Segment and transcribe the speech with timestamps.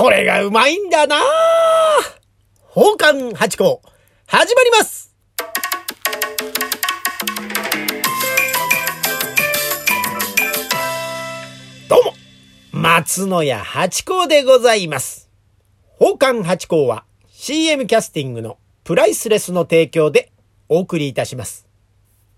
[0.00, 1.18] これがうまいんだな
[2.74, 3.82] 宝冠八甲、
[4.26, 5.14] 始まります
[11.86, 12.14] どうも、
[12.72, 15.28] 松野屋八甲でございます。
[15.98, 20.32] 宝冠八甲は CM キャスティングのプライスレスの提供で
[20.70, 21.66] お送りいたします。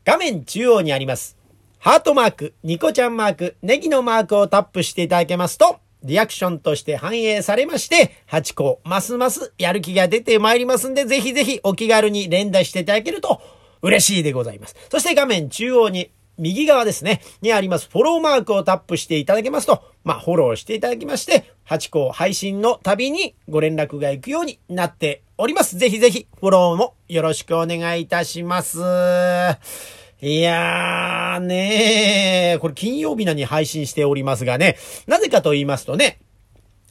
[0.05, 1.37] 画面中央にあります。
[1.79, 13.41] ハートマーク、ニコちゃんマーク、ネギのマークをタップしていただけますと、リアクションとして反映されまして、8個、ますますやる気が出てまいりますんで、ぜひぜひお気軽に連打していただけると
[13.83, 14.77] 嬉しいでございます。
[14.91, 25.77] そして画面中央に、右側ですね、にありますフォローマークをタップしていただけますと、まあ、フォローしていただきまして、8個配信のたびにご連絡が行くようになっております。
[25.77, 30.02] ぜひぜひフォローもよろしくお願いいたします。
[30.25, 34.77] いやーねー、これ金曜日なに配信しておりますがね、
[35.09, 36.21] なぜかと言いますとね、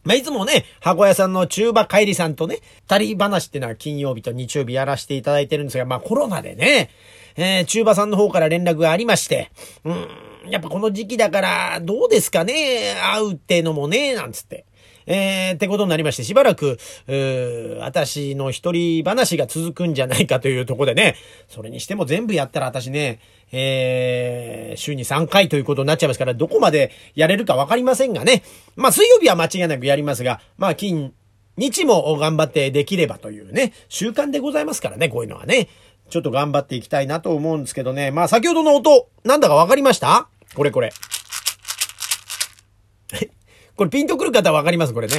[0.04, 2.60] まあ、いつもね、箱屋さんの中馬帰りさんとね、
[2.90, 6.90] 二人話ってのは金曜日と日曜日やらせていただいてるんですが、まあコロナでね、
[7.38, 9.50] えー、中馬さんの方から連絡がありまして、
[9.86, 10.08] うん、
[10.50, 14.66] やっぱこの時期だから、どうですかね、会うってのもね、なんつって。
[15.06, 21.16] えー、ってことになりまして、しばらく、うー私の一人話が続くんじゃないかというとこでね、
[21.48, 23.20] それにしても全部やったら私ね、
[23.52, 28.44] えー、週に3回ということになっちゃいますから、どこまでやれるかわかりませんがね。
[28.76, 31.14] まあ、水曜日は間違いなくやりますが、まあ、金、
[31.58, 35.68] 日も頑張ってできればというね、習慣でございますからね、こういうのはね。
[36.10, 38.12] ちょっと頑張っていきたいなと思うんですけどね。
[38.12, 40.28] まあ、先ほどの音、なんだかわかりました？
[40.56, 40.92] これこれ。
[43.82, 44.94] これピンとくる方はわかります？
[44.94, 45.16] これね。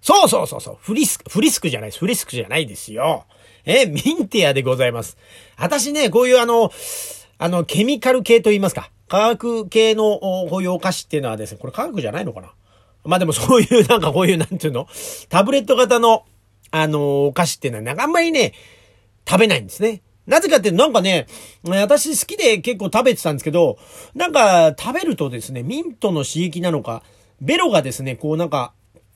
[0.00, 0.78] そうそうそうそう。
[0.80, 1.98] フリスク、フリスクじゃないです。
[1.98, 3.26] フリスクじゃないですよ。
[3.66, 5.18] え、ミンティアでございます。
[5.58, 6.72] 私ね、こういうあの、
[7.36, 8.90] あの、ケミカル系と言いますか。
[9.06, 12.54] 化学系のこういうお菓子っていうのはですね、これ化学じゃないのかな？
[13.04, 14.88] まあでもそういうなんかこういうなんていうの？
[15.28, 16.24] タブレット型の
[16.70, 18.54] あの、お菓子っていうのはなんかあんまりね、
[19.28, 20.00] 食べないんですね。
[20.26, 21.26] なぜかってなんかね、
[21.62, 23.76] 私好きで結構食べてたんですけど、
[24.14, 27.02] なんか食べるとですね、ミントの刺激なのか、
[27.40, 28.72] ベロがですね、こうなんか、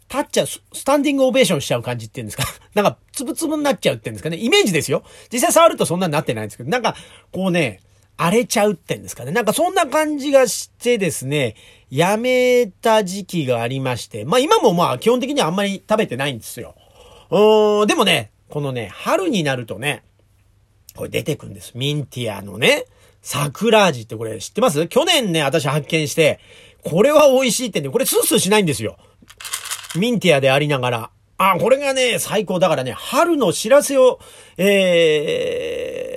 [0.08, 2.44] 立っちゃう、スタンディングオベーションしちゃう感じっていうんですか。
[2.74, 4.36] なんか、つぶつぶになっちゃうっていうんですかね。
[4.38, 5.04] イメージですよ。
[5.32, 6.96] 実際触るとそんなになってないんですけど、なんか、
[7.32, 7.80] こうね、
[8.16, 9.30] 荒れちゃうってんですかね。
[9.30, 11.54] なんかそんな感じがしてですね、
[11.90, 16.74] やめた時期がありまして、まあ今もまあ基本的にはあんまり食べてないんですよ。
[17.30, 20.02] うーん、でもね、このね、春になるとね、
[20.94, 21.72] これ出てくんです。
[21.74, 22.84] ミンティアのね、
[23.22, 24.86] 桜味ってこれ知ってます？
[24.88, 26.40] 去年ね、私発見して、
[26.84, 28.96] これは美味しいってね、これスースーしないんですよ。
[29.96, 31.10] ミンティアでありながら。
[31.38, 34.20] あ、これがね、最高だからね、春の知らせを、
[34.58, 36.09] えー、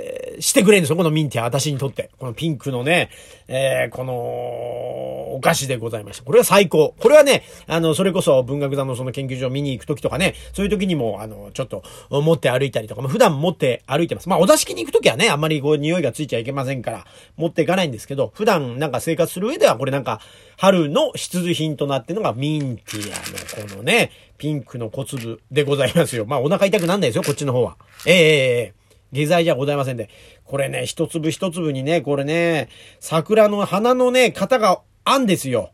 [0.44, 2.10] してくれんですよ、このミンティア、私にとって。
[2.20, 3.10] このピンクのね、
[3.48, 6.26] えー、この、お菓子でございました。
[6.26, 6.94] これは最高。
[7.00, 14.28] これはね、あの、それこそ文学座のその研究所を見に行くときとかね、そういうときにも、あの、ちょっと持って歩いたりとか、まあ、普段持って歩いてます。
[14.28, 17.06] まあ、お座敷に行くときはね、あんまりこう、匂いがついちゃいけませんから、
[17.38, 20.20] 持っていかないんですけど、普段なんか生活する上では、これなんか、
[20.58, 26.26] 春の必需品となってるのがミンティアのこのね、ピンクの小粒でございますよ。
[26.26, 27.78] まあ、お腹痛くなんないですよ、こっちの方は。
[28.06, 28.83] ええええ
[29.14, 30.10] 下剤じゃございませんで。
[30.44, 32.68] これね、一粒一粒にね、これね、
[33.00, 35.72] 桜の花のね、型があんですよ。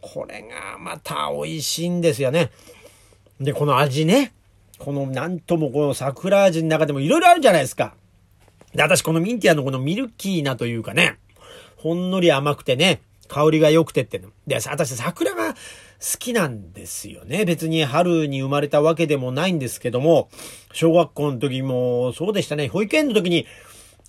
[0.00, 2.50] これがまた美味しいんですよね。
[3.40, 4.32] で、この味ね。
[4.78, 7.94] このなんともこの桜味の中でもいろいろあるじゃないですか。
[8.74, 11.18] で、私このミンティアのこのミルキーなというかね、
[11.76, 14.20] ほんのり甘くてね、香りが良くてって。
[14.46, 15.54] で、私桜が
[16.00, 17.44] 好きなんですよね。
[17.44, 20.30] 別に春に生まれたわけでもないんですけども、
[20.72, 22.68] 小学校の時もそうでしたね。
[22.68, 23.46] 保育園の時に、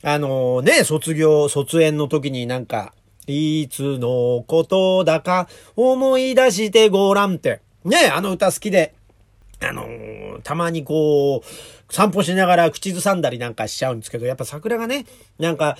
[0.04, 2.94] あのね、卒業、卒園の時になんか、
[3.28, 7.62] いつのことだか思い出してごらんって。
[7.84, 8.94] ね、あの歌好きで。
[9.60, 15.06] あのーたまにこう、散歩しながら口ずさんだりなんかしちゃうんですけど、やっぱ桜がね、
[15.40, 15.78] なんか、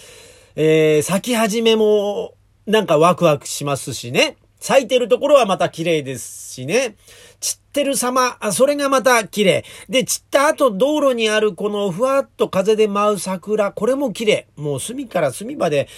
[0.56, 2.34] えー、咲き始めも、
[2.68, 4.38] なんかワクワクしますしね。
[4.62, 6.96] 咲いてるところはまた綺麗ですしね。
[7.40, 9.66] 散ってる様、あそれがまた綺麗。
[9.90, 14.48] で、散った後道路にあるこのふわっと風で舞う桜、これも綺麗。
[14.56, 15.90] もう隅から隅まで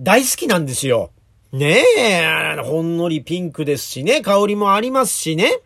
[0.00, 1.12] 大好きなんですよ。
[1.52, 5.60] ねえ、ほんのりピンクですしね、香りもありますしね。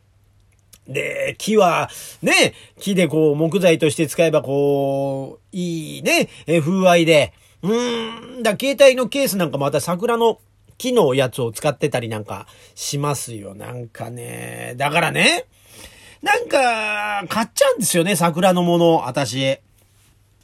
[0.86, 1.88] で、木は、
[2.20, 7.32] ね、木でこう、木材として使えばこう、いいね、風合いで。
[7.62, 10.40] うーん、だ、携帯のケースなんかまた桜の
[10.78, 13.54] 木のやつを使ってたりなんかしますよ。
[13.54, 14.74] なんかね。
[14.76, 15.44] だからね、
[16.22, 19.58] なんか、買っちゃうんですよね、桜のもの、私。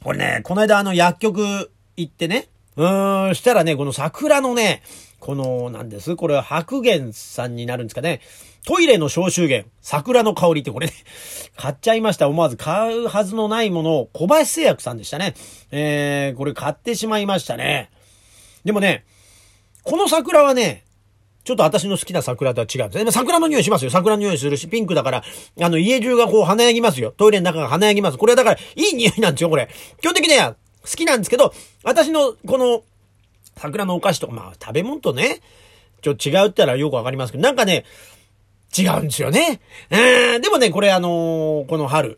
[0.03, 2.47] これね、この間あの薬局行ってね、
[2.77, 4.83] うーん、したらね、この桜のね、
[5.19, 8.21] この、なんです、これは白源さんになるんですかね。
[8.65, 10.93] トイレの消臭源、桜の香りってこれね、
[11.55, 12.27] 買っちゃいました。
[12.27, 15.35] 思わず買うはずのないものを小林製薬さんでしたね。
[15.71, 17.91] えー、これ買ってしまいましたね。
[18.63, 19.05] でもね、
[19.85, 20.83] この桜はね、
[21.43, 23.11] ちょっと私の好きな桜とは違うんですね。
[23.11, 23.91] 桜の匂いしますよ。
[23.91, 25.23] 桜の匂いするし、ピンクだから、
[25.61, 27.13] あの、家中がこう華やぎますよ。
[27.15, 28.17] トイレの中が華やぎます。
[28.17, 29.69] これはだから、いい匂いなんですよ、これ。
[30.01, 31.53] 基本的には好きなんですけど、
[31.83, 32.81] 私のこの、
[33.57, 35.41] 桜のお菓子とか、まあ、食べ物とね、
[36.01, 37.85] ちょっと違うって言ったらよくわかりますけど、なんかね、
[38.75, 39.61] 違うんですよね。
[39.91, 42.17] うん、でもね、これあのー、この春、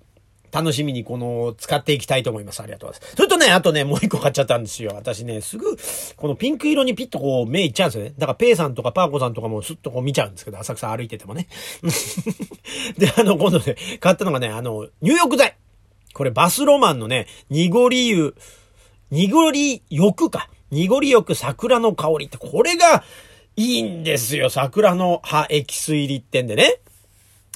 [0.52, 2.62] 楽しみにこの、使っていきたいと思います。
[2.62, 3.16] ありがとうございます。
[3.16, 4.92] それとね、あとね、もう一個買っちゃったんですよ。
[4.96, 5.78] 私ね、すぐ、
[6.16, 8.14] このピンク色にピッとこう、目いっちゃうんですよね。
[8.18, 11.48] だから、ペイさんとかパーコさんとかもスッとこう見ちゃうんですけど、浅草歩いててもね。
[12.98, 15.56] で、あの、今度ね、買ったのがね、あの、入浴剤。
[16.14, 18.36] これ、バスロマンのね、濁り湯、
[19.12, 20.50] 濁り浴か。
[20.72, 23.04] 濁り浴桜の香りって、これが、
[23.58, 24.52] いいんですよ。
[24.52, 26.80] 桜の葉エキス入りってんでね。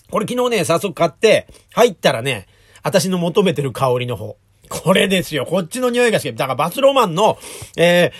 [0.10, 2.48] これ昨日ね、早速買って、入ったらね、
[2.84, 4.38] 私の求めてる香りの方。
[4.70, 5.46] これですよ。
[5.46, 6.34] こっちの匂いが好き。
[6.34, 7.38] だからバスロマンの、
[7.78, 8.12] え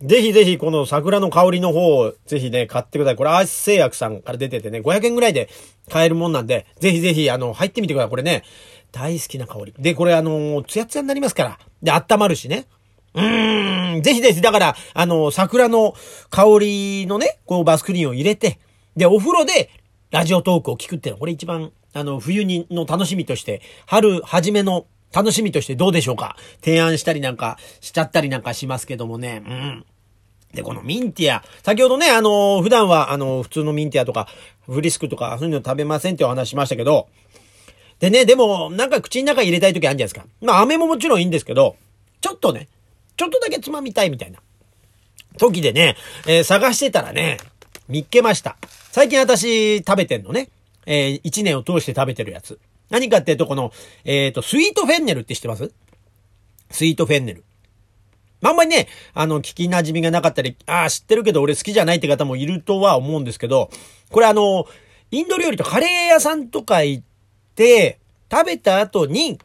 [0.00, 3.16] ー、ぜひぜひこの桜の香りの方をぜひね、買ってください。
[3.16, 5.48] これアース製薬さんから出ててね、500円ぐらいで
[5.88, 8.10] 買えるもんなんで、ぜひぜひあの、入ってみてください。
[8.10, 8.42] これね、
[8.90, 9.74] 大好きな香り。
[9.78, 11.58] で、これあの、ツヤツヤになりますから。
[11.82, 12.66] で、温まるしね。
[13.14, 15.94] うーん、ぜひぜひ、だから、あの、桜の
[16.30, 18.58] 香りのね、このバスクリーンを入れて、
[18.96, 19.70] で、お風呂で
[20.10, 26.36] ラジオトークを聞くっていうのは、これ一番、あの、冬にの楽しみとして、春初めの楽しみとしてどうでしょうか？
[26.64, 29.42] 提案したりなんかしちゃったりなんかしますけどもね。
[29.46, 29.84] うん。
[30.54, 31.42] で、このミンティア。
[31.62, 34.28] 先ほどね、あの、普段は、あの、普通のミンティアとか、
[34.66, 37.08] フリスクとか、そういうの食べませんってお話しましたけど、
[38.00, 40.26] でね、でも、なんか口の中入れたい時あるじゃないですか。
[40.42, 41.76] まあ、飴ももちろんいいんですけど、
[42.20, 42.68] ちょっとね、
[43.16, 44.40] ちょっとだけつまみたいみたいな
[45.38, 45.96] 時でね、
[46.26, 47.38] えー、探してたらね、
[47.88, 48.56] 見っけました。
[48.90, 50.50] 最近私食べてんのね。
[50.86, 52.58] えー、一年を通して食べてるやつ。
[52.90, 53.72] 何かっていうと、この、
[54.04, 55.72] えっ、ー、と、スイートフェンネルって知ってます？
[56.70, 57.44] スイートフェンネル。
[58.42, 63.70] あんまりね、あの、聞き馴染みがなかったり、ああ、知ってるけど俺好きじゃないって方もいるとは思うんですけど、
[64.10, 64.66] これあの、
[65.10, 67.04] インド料理とカレー屋さんとか行っ
[67.54, 67.98] て、
[68.30, 69.38] 食べた後に、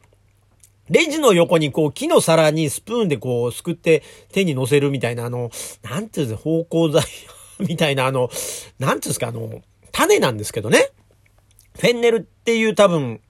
[0.90, 4.02] レジの横にこう木の皿にスプーンでこうすくって
[4.32, 5.50] 手に乗せるみたいなあの、
[5.82, 7.04] なんていうんですか、芳香剤
[7.68, 8.30] みたいなあの、
[8.78, 9.62] なんていうんですか、あの、
[9.92, 10.90] 種なんですけどね。
[11.78, 13.20] フェンネルっていう多分、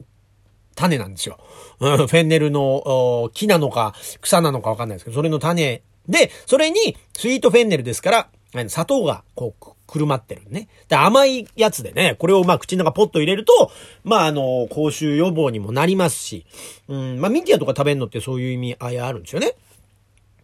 [0.75, 1.39] 種なんですよ。
[1.81, 10.69] うん、フェンネルの木なのか草なのかわかんないですけど、それの種で、それにスイートフェンネルですから、砂糖がこうくるまってるね。
[10.89, 13.71] で、甘いやつでね、これをまあ口の中ポッと入れると、
[14.05, 16.47] まああの、口臭予防にもなりますし、
[16.89, 19.55] うん、まあミンティアとか食べるのってそういう意味合いあるんですよね。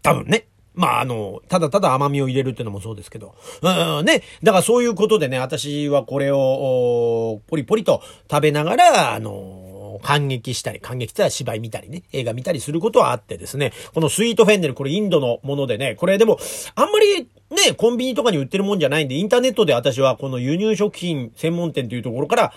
[0.03, 0.47] 多分ね。
[0.75, 3.35] まあ、あの、ただただ甘みを入れるっていうのもそうですけど。
[3.62, 4.23] うん、ね。
[4.43, 16.38] だからそういうことでね、私はこれを、ポリポリと食べながら、あの、感激したり、感激したら芝居見たりね、映画見たりすることはあってですね、このスイートフェンネル、これインドのものでね、これでも、
[16.75, 22.53] あんまりね、コンビニとかに売ってるもんじゃないんで、インターネットで私はこの輸入食品専門店というところから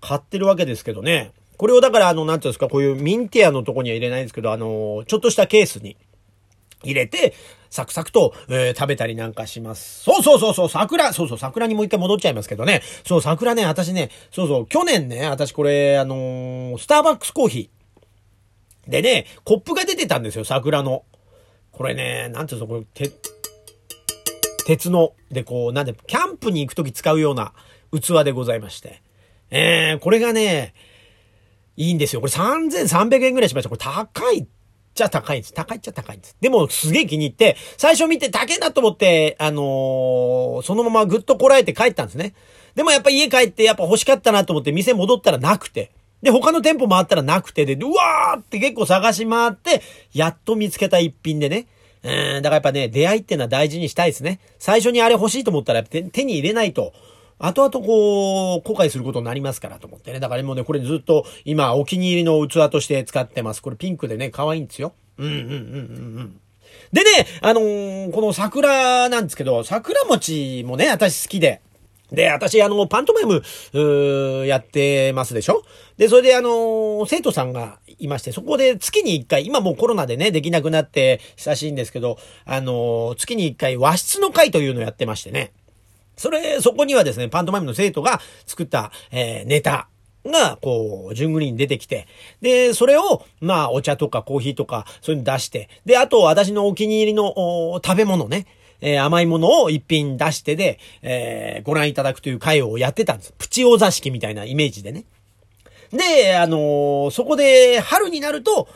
[0.00, 1.32] 買ってるわけですけどね。
[1.56, 5.96] これをだから、あの、なんていうんですか、こういうミンティアのとこには入れないんですけど、あの、ちょっとしたケースに
[6.82, 7.34] 入れて、
[7.70, 10.02] サクサクと、えー、食べたりなんかします。
[10.02, 12.82] そうそうそうそう、桜、そうそう、桜にもう一回戻っちゃいますけどね。
[13.06, 18.90] そう、桜ね、私ね、そうそう、去年ね、私これ、あのー、スターバックスコーヒー。
[18.90, 21.04] でね、コップが出てたんですよ、桜の。
[21.72, 23.12] これね、なんていうの、これ、て、
[24.66, 27.52] 鉄の、で、こう、なんで、キャンプに行くとき使うような
[27.92, 29.02] 器でございまして。
[29.50, 30.74] えー、これがね、
[31.76, 32.20] いいんですよ。
[32.20, 33.68] これ3300円ぐらいしました。
[33.68, 34.46] これ高い
[34.96, 35.54] ちゃ高いんです。
[35.54, 36.36] 高いっちゃ高いんです。
[36.40, 42.34] でも、すげえ気に入って、最初見て高えなと思って、あのー、そのままぐっとこらえて帰ったんですね。
[42.74, 45.90] でもやっぱ家帰ってやっぱ欲しかったなと思って店戻ったらなくて。
[46.22, 51.66] で、他の店舗回ったらなくてで、うわーって結構探し回って、やっと見つけた一品でね。
[52.02, 54.40] うん、だからやっぱね、出会いってのは大事にしたいですね。
[54.58, 56.92] 最初にあれ欲しいと思ったら手に入れないと。
[57.38, 60.20] 後々こう、後悔することになりますからと思ってね。
[60.20, 63.62] だからもうね、これずっと今お気に入りの器として使ってます。
[63.62, 64.94] これピンクでね、可愛いんですよ。
[65.18, 65.52] うんうんうんうんう
[66.22, 66.40] ん。
[66.92, 71.60] でね、あのー、この桜なんですけど、桜餅もね、私好きで。
[72.12, 73.42] で、私、あの、パントマイム、
[74.42, 75.64] うやってますでしょ？
[75.96, 85.52] で、それで、あの、生徒さんがいまして、そこで月に一回、今もうコロナでね、できなくなって久しいんですけど、あの、月に一回和室の会というのをやってましてね。
[86.16, 89.88] それ、そこにはですね、パントマイムの生徒が作った、えー、ネタ
[90.24, 92.06] が、こう、順繰りに出てきて、
[92.40, 98.46] で、それを、まあ、お茶とかコーヒーとか、そういうの出して、で、あと、私のお気に入りの、食べ物ね、
[98.80, 103.32] えー、甘いものを一品出してで、えー、ご覧いただくという会をやってたんです。
[103.38, 105.04] プチお座敷みたいなイメージでね。
[105.90, 108.68] で、あのー、そこで春になると、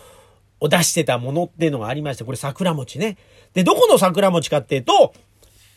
[0.60, 3.16] を出してたものっていうのがありまして、これ桜餅ね。
[3.54, 5.14] で、どこの桜餅かっていうと、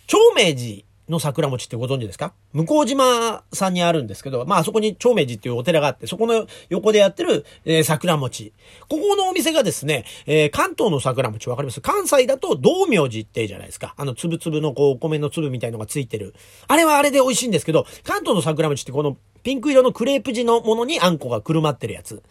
[0.07, 2.33] 長明寺の桜餅ってご存知ですか？
[2.53, 8.53] 向島さんにあるんですけど、まああそこに長明寺っていうお寺があって、そこの横でやってる、えー、桜餅。
[8.87, 11.81] ここのお店がですね、えー、関東の桜餅わかります？
[11.81, 13.93] 関西だと道明寺ってじゃないですか。
[13.97, 16.33] あの、つぶつぶのこう、お米の粒みたいのがついてる。
[16.67, 22.23] あれはあれで美味しいんですけど、関東の桜餅ってこのピンク色のクレープ地のものにあんこがくるまってるやつ。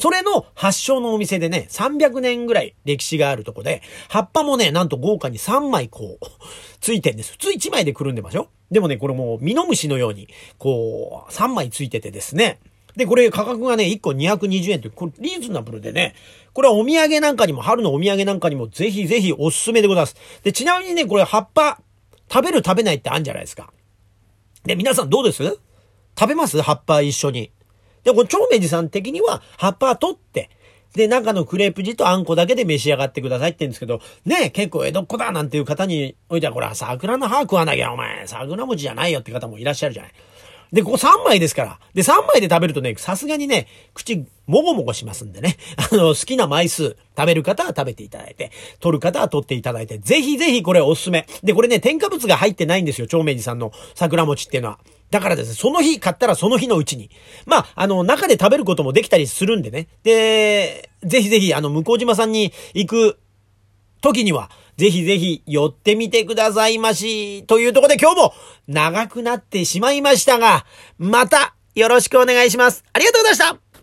[0.00, 6.26] それの発祥のお店でね、300年ぐらい歴史があるとこで、葉っぱもね、なんと豪華に3枚こう、
[6.80, 7.32] ついてんです。
[7.32, 12.60] 普通1枚でくるんでましょでもね、これもう、ミノムシのように、こう、3枚ついててですね。
[12.96, 16.14] で、これ価格がね、1個220円という、これリーズナブルでね、
[16.54, 20.16] これはお土産なんかにも、春のお土産なんかにもぜひぜひおすすめでございます。
[20.42, 21.80] で、ちなみにね、これ葉っぱ、
[22.32, 23.70] 食べる食べないってあるんじゃないですか。
[24.64, 25.58] で、皆さんどうです？
[26.18, 26.62] 食べます？
[26.62, 27.52] 葉っぱ一緒に。
[28.04, 30.50] で、これ長明寺さん的には葉っぱは取って、
[30.94, 40.12] で、中のクレープ地とあんこだけで召し上がってくださいって言うんですけど、ね結構江戸っ子だなんていう方においては、これは桜の葉食わなきゃお前、桜餅じゃないよって方もいらっしゃるじゃない。
[40.72, 41.80] で、ここ3枚ですから。
[41.94, 45.56] で、3枚で食べるとね、さすがにね、口、もごもごしますんでね。
[45.92, 48.50] あの、好きな枚数、食べる方は食べていただいて、
[48.80, 51.26] 取る方は取っていただいて、ぜひぜひこれおすすめ。
[51.42, 54.78] で、これね、添加物が入ってないんですよ、長明寺さんの桜餅っていうのは。
[55.10, 57.10] だからですね、その日買ったらその日のうちに。
[57.46, 59.88] まあ、あの、中で食べることもできたりするんでね。
[60.04, 63.18] で、ぜひぜひ、あの、向島さんに行く
[64.00, 64.50] 時には、
[64.80, 67.44] ぜひぜひ寄ってみてくださいまし。
[67.44, 68.34] というとこで今日も
[68.66, 70.64] 長くなってしまいましたが、
[70.96, 72.82] またよろしくお願いします。
[72.94, 73.69] ありがとうございました